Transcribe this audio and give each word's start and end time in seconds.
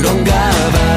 Urongava 0.00 0.90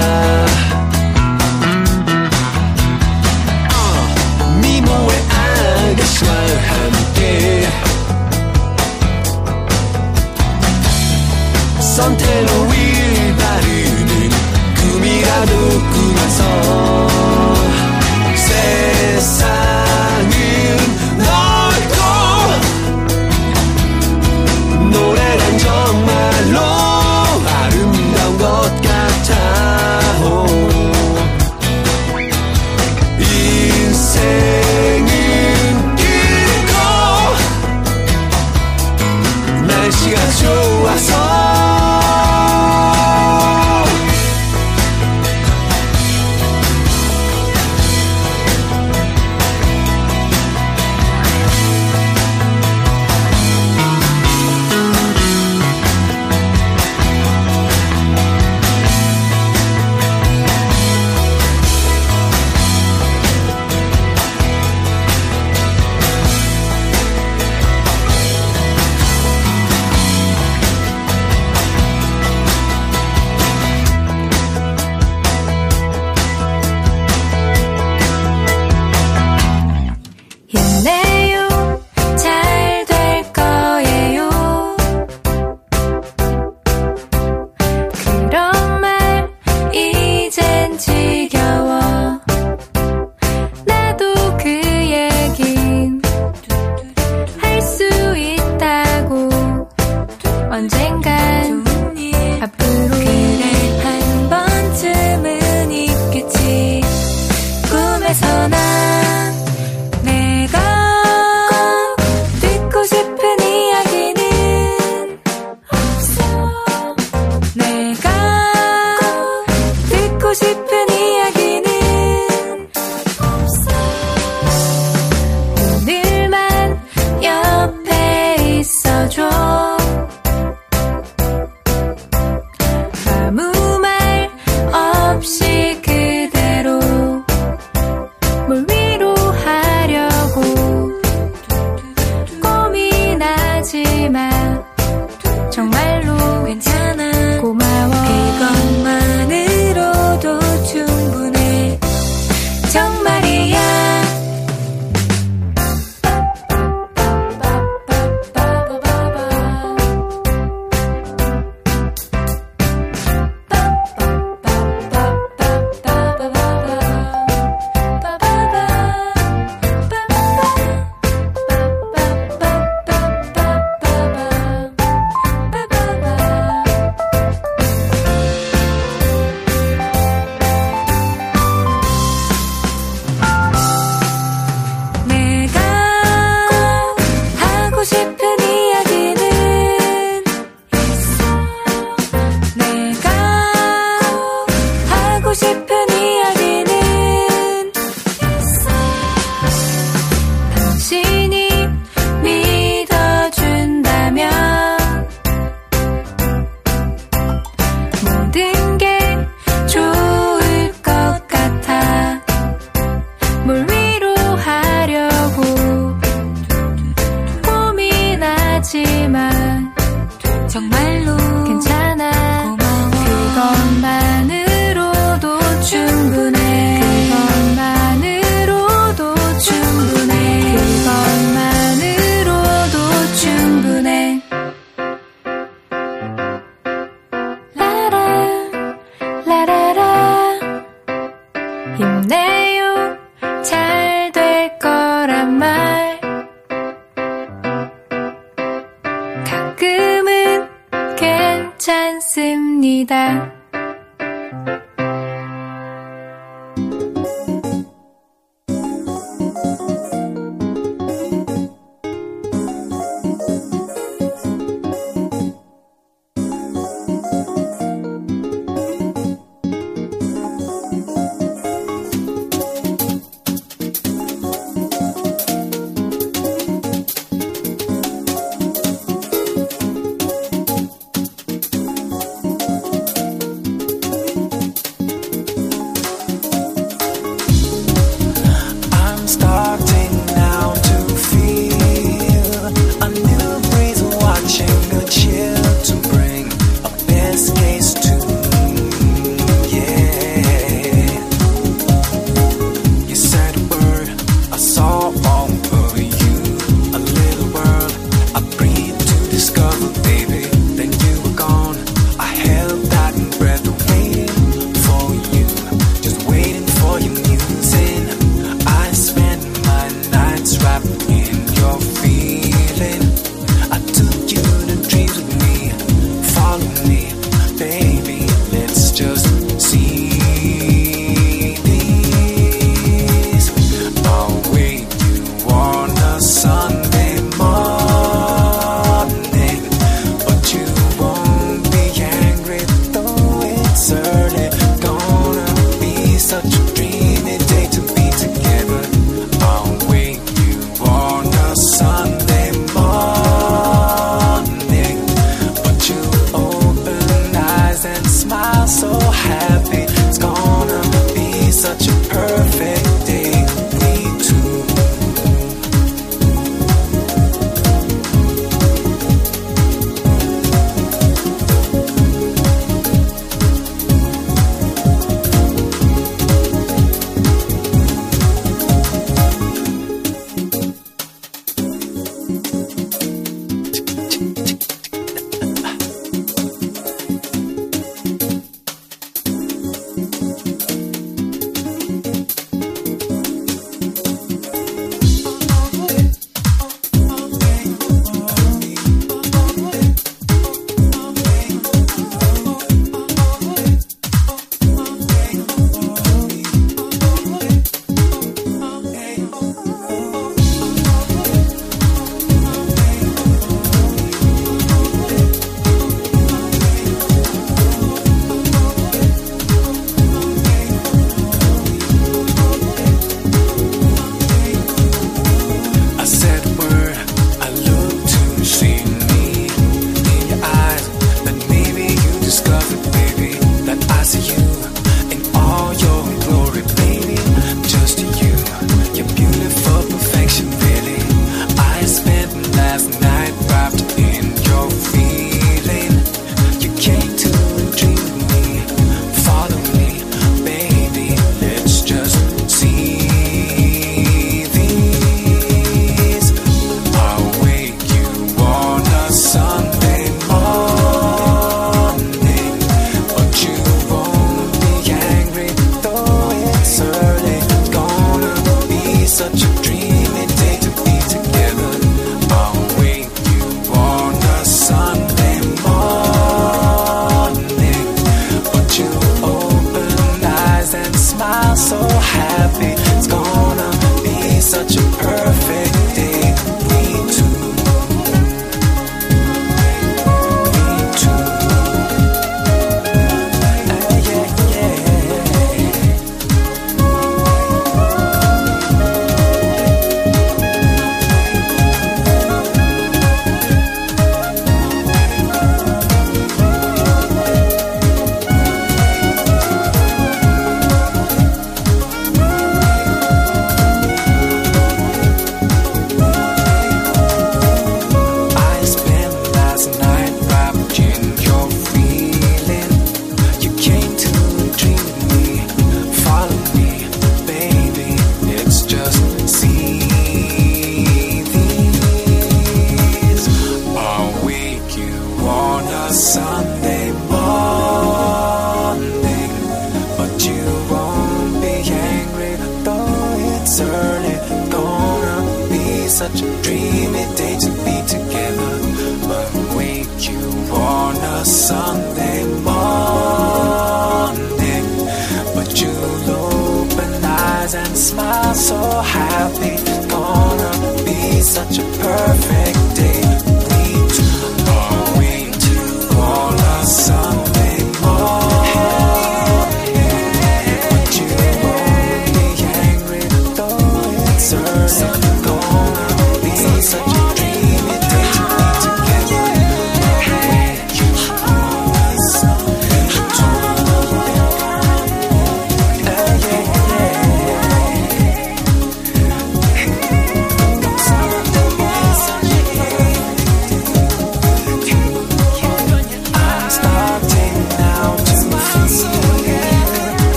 Sentez 11.95 12.25
l'eau, 12.47 12.65
oui, 12.69 13.33
par 13.37 13.59
une, 13.61 14.09
une, 14.23 14.33
une, 14.83 15.03
une, 15.03 15.33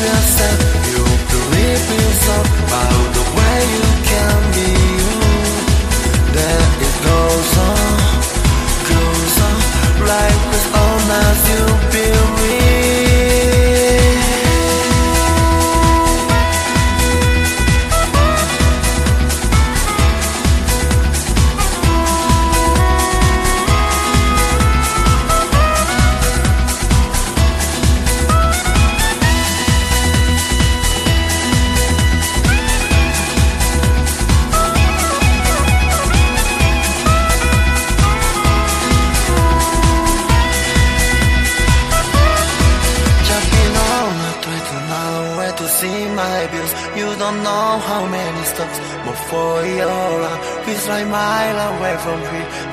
You 0.00 1.04
believe 1.28 1.84
yourself 2.00 2.48
the 3.16 3.24
way 3.36 3.58
you 3.76 3.84
can 4.08 4.38
be 4.56 4.68
you 6.80 6.89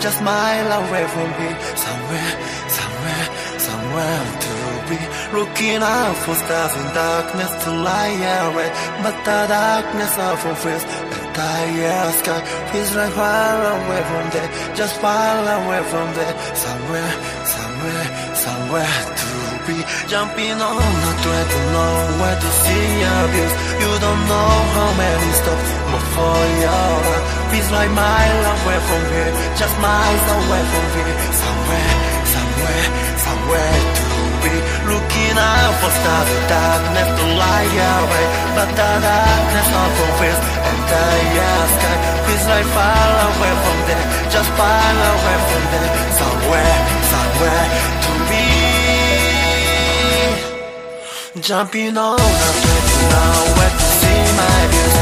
just 0.07 0.23
mile 0.23 0.71
away 0.79 1.05
from 1.13 1.29
me 1.39 1.49
Somewhere, 1.85 2.33
somewhere, 2.79 3.25
somewhere 3.67 4.23
to 4.45 4.55
be. 4.87 4.99
Looking 5.37 5.81
out 5.83 6.15
for 6.23 6.35
stars 6.43 6.73
in 6.81 6.87
darkness 6.95 7.51
to 7.63 7.71
lie 7.87 8.15
away. 8.47 8.69
But 9.03 9.15
the 9.27 9.39
darkness 9.51 10.13
often 10.27 10.55
feels 10.63 10.83
entire 11.19 12.11
sky. 12.19 12.41
Feels 12.71 12.91
like 12.95 13.13
far 13.19 13.59
away 13.75 14.01
from 14.09 14.25
there, 14.35 14.49
just 14.79 14.95
far 15.03 15.35
away 15.57 15.81
from 15.91 16.07
there. 16.17 16.35
Somewhere, 16.65 17.13
somewhere, 17.55 18.07
somewhere 18.45 18.99
to 19.19 19.29
be 19.67 19.77
jumping 20.11 20.57
on 20.69 20.97
a 21.09 21.13
train 21.23 21.47
to 21.53 21.59
nowhere 21.75 22.37
to 22.43 22.49
see 22.63 22.85
your 23.03 23.23
views. 23.33 23.53
You 23.83 23.91
don't 24.05 24.23
know 24.31 24.51
how 24.75 24.89
many 25.03 25.31
stops 25.41 25.69
before 25.91 26.45
your 26.63 26.91
life. 27.11 27.36
Feels 27.51 27.71
like 27.71 27.91
miles 27.91 28.47
away 28.53 28.79
from 28.87 29.01
here, 29.13 29.31
just 29.55 29.75
miles 29.79 30.25
away 30.37 30.63
from 30.71 30.85
here. 30.95 31.15
Somewhere, 31.43 31.93
somewhere, 32.35 32.85
somewhere 33.25 33.77
to 33.97 34.05
be. 34.43 34.53
Looking 34.91 35.35
out 35.39 35.73
for 35.79 35.91
stars 35.99 36.31
darkness 36.51 37.09
to 37.17 37.25
lie 37.39 37.71
away, 37.97 38.25
but 38.55 38.69
the 38.77 38.89
darkness 38.99 39.69
often 39.83 40.11
feels 40.19 40.41
entire 40.71 41.63
sky. 41.75 41.97
Feels 42.27 42.45
like 42.51 42.67
far 42.75 43.09
away 43.31 43.53
from 43.63 43.77
there, 43.87 44.05
just 44.33 44.49
far 44.59 44.91
away 45.11 45.37
from 45.47 45.63
there. 45.71 45.91
Somewhere, 46.19 46.77
somewhere 47.11 47.65
to 48.03 48.11
be. 48.29 48.45
Jumping 51.47 51.95
on 51.97 52.17
train 52.19 52.83
to 52.91 52.99
nowhere 53.13 53.73
to 53.79 53.87
see 53.99 54.21
my 54.35 54.59
views. 54.71 54.96